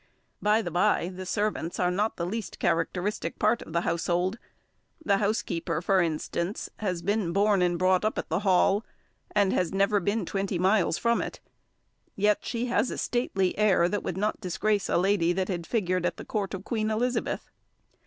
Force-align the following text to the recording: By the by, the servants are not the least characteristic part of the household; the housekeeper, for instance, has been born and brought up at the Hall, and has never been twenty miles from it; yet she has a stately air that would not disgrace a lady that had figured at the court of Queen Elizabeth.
By 0.41 0.63
the 0.63 0.71
by, 0.71 1.09
the 1.13 1.27
servants 1.27 1.79
are 1.79 1.91
not 1.91 2.17
the 2.17 2.25
least 2.25 2.57
characteristic 2.57 3.37
part 3.37 3.61
of 3.61 3.71
the 3.71 3.81
household; 3.81 4.39
the 5.05 5.17
housekeeper, 5.17 5.79
for 5.79 6.01
instance, 6.01 6.71
has 6.77 7.03
been 7.03 7.31
born 7.33 7.61
and 7.61 7.77
brought 7.77 8.03
up 8.03 8.17
at 8.17 8.27
the 8.27 8.39
Hall, 8.39 8.83
and 9.35 9.53
has 9.53 9.71
never 9.71 9.99
been 9.99 10.25
twenty 10.25 10.57
miles 10.57 10.97
from 10.97 11.21
it; 11.21 11.39
yet 12.15 12.39
she 12.41 12.65
has 12.65 12.89
a 12.89 12.97
stately 12.97 13.55
air 13.59 13.87
that 13.87 14.01
would 14.01 14.17
not 14.17 14.41
disgrace 14.41 14.89
a 14.89 14.97
lady 14.97 15.33
that 15.33 15.49
had 15.49 15.67
figured 15.67 16.03
at 16.07 16.17
the 16.17 16.25
court 16.25 16.55
of 16.55 16.63
Queen 16.63 16.89
Elizabeth. 16.89 17.51